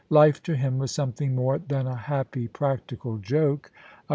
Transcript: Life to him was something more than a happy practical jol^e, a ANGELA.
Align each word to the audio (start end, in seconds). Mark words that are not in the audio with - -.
Life 0.09 0.41
to 0.41 0.55
him 0.55 0.79
was 0.79 0.89
something 0.91 1.35
more 1.35 1.59
than 1.59 1.85
a 1.85 1.95
happy 1.95 2.47
practical 2.47 3.19
jol^e, 3.19 3.43
a 3.59 3.59
ANGELA. 3.59 3.69